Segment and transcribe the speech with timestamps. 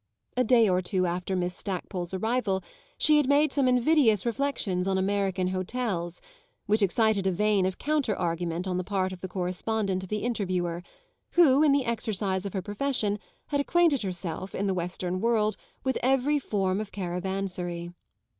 [0.35, 2.63] A day or two after Miss Stackpole's arrival
[2.97, 6.21] she had made some invidious reflexions on American hotels,
[6.65, 10.23] which excited a vein of counter argument on the part of the correspondent of the
[10.23, 10.81] Interviewer,
[11.33, 13.19] who in the exercise of her profession
[13.49, 17.91] had acquainted herself, in the western world, with every form of caravansary.